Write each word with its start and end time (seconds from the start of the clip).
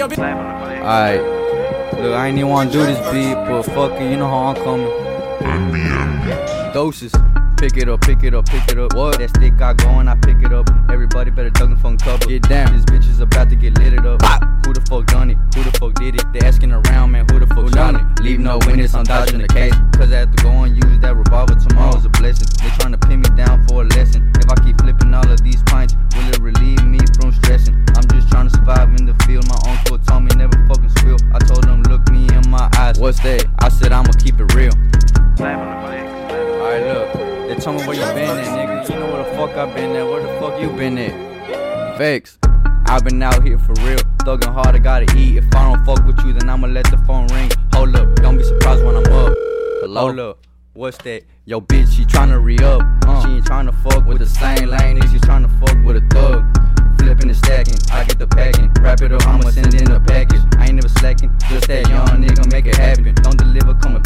Alright. 0.00 1.20
Look, 2.00 2.14
I 2.14 2.28
ain't 2.28 2.38
even 2.38 2.50
wanna 2.50 2.70
do 2.70 2.84
this 2.84 2.98
beat, 3.12 3.34
but 3.34 3.62
fuck 3.62 3.92
it, 4.00 4.10
you 4.10 4.16
know 4.16 4.28
how 4.28 4.48
I'm 4.48 4.56
coming. 4.56 4.88
Deuces. 6.72 7.12
Pick 7.58 7.76
it 7.76 7.88
up, 7.88 8.00
pick 8.00 8.22
it 8.24 8.34
up, 8.34 8.46
pick 8.46 8.68
it 8.70 8.78
up. 8.78 8.94
What? 8.94 9.18
That 9.18 9.30
stick 9.30 9.56
got 9.56 9.76
going, 9.76 10.08
I 10.08 10.16
pick 10.16 10.42
it 10.42 10.52
up. 10.52 10.68
Everybody 10.90 11.30
better 11.30 11.50
duck 11.50 11.68
and 11.68 11.80
phone 11.80 11.96
cover. 11.96 12.26
Get 12.26 12.48
down. 12.48 12.74
This 12.74 12.84
bitch 12.86 13.08
is 13.08 13.20
about 13.20 13.50
to 13.50 13.56
get 13.56 13.78
lit 13.78 13.92
it 13.92 14.04
up. 14.06 14.20
Who 14.66 14.72
the 14.72 14.80
fuck 14.80 15.06
done 15.06 15.30
it? 15.30 15.36
Who 15.54 15.62
the 15.62 15.70
fuck 15.78 15.94
did 15.94 16.16
it? 16.16 16.24
They 16.32 16.40
asking 16.40 16.72
around, 16.72 17.12
man, 17.12 17.26
who 17.30 17.38
the 17.38 17.46
fuck 17.46 17.70
done 17.70 17.94
it? 17.96 18.02
Leave 18.22 18.40
no 18.40 18.58
witness, 18.66 18.94
I'm 18.94 19.04
dodging 19.04 19.40
the 19.40 19.48
case. 19.48 19.74
Cause 19.92 20.10
I 20.10 20.16
have 20.20 20.34
to 20.34 20.42
go 20.42 20.50
and 20.62 20.74
use 20.74 20.98
that 21.00 21.14
revolver 21.14 21.41
said, 33.92 33.98
I'ma 33.98 34.12
keep 34.18 34.40
it 34.40 34.54
real. 34.54 34.72
Alright, 35.40 36.82
look. 36.82 37.12
They 37.48 37.54
told 37.56 37.80
me 37.80 37.86
where 37.86 37.96
you 37.96 38.14
been 38.14 38.38
at, 38.38 38.46
nigga. 38.46 38.88
You 38.88 39.00
know 39.00 39.12
where 39.12 39.24
the 39.24 39.30
fuck 39.36 39.50
I 39.56 39.72
been 39.74 39.96
at. 39.96 40.06
Where 40.06 40.22
the 40.22 40.28
fuck 40.40 40.60
you 40.60 40.70
been 40.70 40.98
at? 40.98 41.98
Facts. 41.98 42.38
I've 42.86 43.04
been 43.04 43.22
out 43.22 43.44
here 43.46 43.58
for 43.58 43.74
real. 43.84 43.98
thuggin' 44.24 44.52
hard, 44.52 44.74
I 44.74 44.78
gotta 44.78 45.06
eat. 45.16 45.36
If 45.36 45.44
I 45.54 45.70
don't 45.70 45.84
fuck 45.84 46.04
with 46.06 46.18
you, 46.24 46.32
then 46.32 46.48
I'ma 46.48 46.68
let 46.68 46.90
the 46.90 46.98
phone 46.98 47.26
ring. 47.28 47.50
Hold 47.74 47.96
up, 47.96 48.14
don't 48.16 48.38
be 48.38 48.44
surprised 48.44 48.84
when 48.84 48.96
I'm 48.96 49.04
up. 49.12 49.34
Hello? 49.80 50.00
Hold 50.00 50.18
up. 50.18 50.38
What's 50.74 50.98
that? 50.98 51.24
Yo, 51.44 51.60
bitch, 51.60 51.92
she 51.92 52.04
tryna 52.04 52.42
re 52.42 52.56
up. 52.58 52.82
Uh, 53.06 53.22
she 53.22 53.28
ain't 53.28 53.44
tryna 53.44 53.74
fuck 53.82 54.06
with 54.06 54.18
the 54.18 54.26
same 54.26 54.68
lane. 54.68 55.00
she 55.10 55.18
tryna 55.18 55.50
fuck 55.60 55.76
with 55.84 55.96
a 55.96 56.06
thug. 56.08 56.44
Flipping 56.98 57.28
and 57.28 57.36
stacking, 57.36 57.78
I 57.90 58.04
get 58.04 58.18
the 58.18 58.26
packing. 58.26 58.70
Wrap 58.80 59.02
it 59.02 59.12
up, 59.12 59.26
I'ma 59.26 59.50
send 59.50 59.74
it 59.74 59.82
in 59.82 59.90
a 59.90 60.00
package. 60.00 60.40
I 60.56 60.66
ain't 60.66 60.76
never 60.76 60.88
slacking, 60.88 61.30
just 61.50 61.66
that 61.66 61.88
young 61.88 62.06
nigga 62.22 62.50
make 62.52 62.66
it 62.66 62.76
happen. 62.76 63.12
Don't 63.16 63.36
deliver, 63.36 63.41
come 63.41 63.41
and 63.41 63.41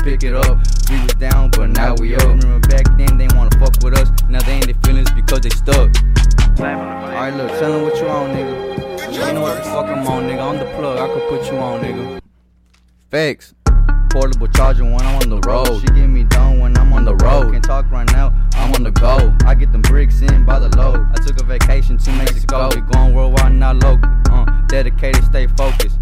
pick 0.06 0.22
it 0.22 0.34
up. 0.34 0.56
We 0.88 1.02
was 1.02 1.14
down, 1.14 1.50
but 1.50 1.70
now 1.70 1.96
we 1.98 2.14
up. 2.14 2.22
Remember 2.22 2.60
back 2.68 2.86
then 2.96 3.18
they 3.18 3.26
wanna 3.34 3.50
fuck 3.58 3.74
with 3.82 3.98
us. 3.98 4.08
Now 4.28 4.40
they 4.42 4.52
ain't 4.52 4.66
their 4.66 4.80
feelings 4.84 5.10
because 5.10 5.40
they 5.40 5.50
stuck. 5.50 5.90
Alright, 6.60 7.34
look, 7.34 7.50
tell 7.58 7.72
them 7.72 7.82
what 7.82 7.96
you 8.00 8.06
on, 8.06 8.30
nigga. 8.30 9.12
You 9.12 9.32
know 9.34 9.40
what 9.40 9.56
the 9.56 9.64
fuck 9.64 9.86
I'm 9.86 10.06
on, 10.06 10.28
nigga. 10.28 10.42
I'm 10.48 10.58
the 10.60 10.66
plug, 10.76 10.96
I 10.98 11.12
could 11.12 11.28
put 11.28 11.50
you 11.50 11.58
on, 11.58 11.82
nigga. 11.82 12.20
Facts. 13.10 13.54
Portable 14.10 14.46
charger 14.48 14.84
when 14.84 15.00
I'm 15.00 15.22
on 15.22 15.28
the 15.28 15.40
road. 15.40 15.80
She 15.80 15.86
get 15.86 16.06
me 16.06 16.22
done 16.22 16.60
when 16.60 16.76
I'm 16.78 16.92
on 16.92 17.04
the 17.04 17.16
road. 17.16 17.52
Can't 17.52 17.64
talk 17.64 17.90
right 17.90 18.10
now, 18.12 18.32
I'm 18.52 18.72
on 18.74 18.84
the 18.84 18.92
go. 18.92 19.34
I 19.44 19.56
get 19.56 19.72
them 19.72 19.82
bricks 19.82 20.22
in 20.22 20.44
by 20.44 20.60
the 20.60 20.68
load. 20.78 21.04
I 21.14 21.16
took 21.26 21.40
a 21.40 21.44
vacation 21.44 21.98
to 21.98 22.12
Mexico. 22.12 22.68
We 22.72 22.80
going 22.80 23.12
worldwide, 23.12 23.54
not 23.54 23.82
local. 23.82 24.08
Uh, 24.30 24.44
dedicated, 24.68 25.24
stay 25.24 25.48
focused. 25.48 25.95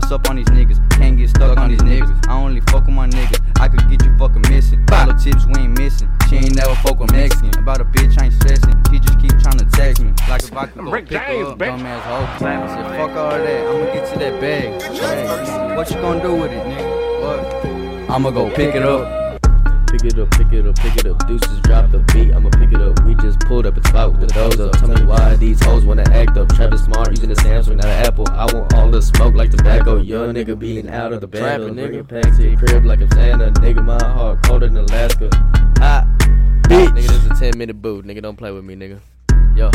Boss 0.00 0.10
up 0.10 0.28
on 0.28 0.36
these 0.36 0.46
niggas. 0.46 0.78
Can't 0.90 1.16
get 1.16 1.30
stuck 1.30 1.56
on 1.56 1.70
these 1.70 1.80
niggas. 1.80 2.28
I 2.28 2.34
only 2.34 2.60
fuck 2.62 2.86
with 2.86 2.94
my 2.94 3.06
niggas. 3.08 3.40
I 3.60 3.68
could 3.68 3.88
get 3.88 4.04
you 4.04 4.16
fucking 4.18 4.42
missing. 4.50 4.84
Follow 4.88 5.12
tips, 5.12 5.46
we 5.46 5.62
ain't 5.62 5.78
missing. 5.78 6.08
She 6.28 6.36
ain't 6.36 6.56
never 6.56 6.74
fuck 6.76 6.98
with 6.98 7.12
Mexican. 7.12 7.56
About 7.58 7.80
a 7.80 7.84
bitch, 7.84 8.20
I 8.20 8.24
ain't 8.24 8.34
stressing. 8.34 8.74
She 8.90 8.98
just 8.98 9.20
keep 9.20 9.30
trying 9.40 9.58
to 9.58 9.66
text 9.66 10.02
me. 10.02 10.12
Like 10.28 10.42
if 10.42 10.56
I 10.56 10.66
could 10.66 10.84
go 10.84 10.90
Rick 10.90 11.08
pick 11.08 11.18
her 11.20 11.32
James, 11.32 11.48
up, 11.48 11.58
bitch. 11.58 11.78
dumbass 11.78 12.00
hoe. 12.00 12.46
I 12.46 12.66
said, 12.66 12.96
fuck 12.98 13.10
all 13.16 13.30
that. 13.30 13.66
I'ma 13.68 13.94
get 13.94 14.12
to 14.12 14.18
that 14.18 14.40
bag. 14.40 14.80
Bag. 14.80 15.76
What 15.76 15.90
you 15.90 15.96
gonna 15.96 16.22
do 16.22 16.34
with 16.34 16.50
it, 16.50 16.66
nigga? 16.66 17.22
What? 17.22 18.10
I'ma 18.10 18.30
go 18.30 18.50
pick 18.50 18.74
it 18.74 18.82
up. 18.82 19.40
Pick 19.90 20.04
it 20.06 20.18
up, 20.18 20.30
pick 20.32 20.52
it 20.52 20.66
up, 20.66 20.74
pick 20.74 20.96
it 20.96 21.06
up. 21.06 21.28
Deuces 21.28 21.60
drop 21.60 21.92
the 21.92 21.98
beat, 22.12 22.34
I'ma 22.34 22.50
pulled 23.54 23.66
up 23.66 23.76
a 23.76 23.88
spot 23.88 24.10
with 24.10 24.20
the 24.20 24.26
doors 24.26 24.58
up. 24.58 24.72
Tell 24.72 24.88
me 24.88 25.04
why 25.04 25.36
these 25.36 25.62
hoes 25.62 25.84
wanna 25.84 26.02
act 26.10 26.36
up. 26.36 26.48
Trapping 26.56 26.78
smart, 26.78 27.10
using 27.10 27.28
the 27.28 27.36
Samsung, 27.36 27.76
not 27.76 27.84
an 27.84 28.04
Apple. 28.04 28.26
I 28.30 28.52
want 28.52 28.74
all 28.74 28.90
the 28.90 29.00
smoke 29.00 29.34
like 29.34 29.50
tobacco. 29.50 29.98
Young 29.98 30.34
nigga 30.34 30.58
beating 30.58 30.88
out 30.88 31.12
of 31.12 31.20
the. 31.20 31.28
Trapping, 31.28 31.74
Bring 31.74 31.92
nigga. 31.92 32.00
it 32.00 32.08
back 32.08 32.36
to 32.36 32.48
your 32.48 32.58
crib 32.58 32.84
like 32.84 33.00
I'm 33.00 33.10
Santa. 33.12 33.52
Nigga, 33.60 33.84
my 33.84 34.04
heart 34.04 34.42
colder 34.42 34.66
than 34.66 34.78
Alaska. 34.78 35.30
Hot. 35.78 36.04
Bitch. 36.62 36.88
Nigga, 36.88 36.94
this 36.94 37.10
is 37.12 37.26
a 37.26 37.34
10 37.34 37.56
minute 37.56 37.80
boot. 37.80 38.04
Nigga, 38.04 38.22
don't 38.22 38.36
play 38.36 38.50
with 38.50 38.64
me, 38.64 38.74
nigga. 38.74 38.98
Yo. 39.54 39.70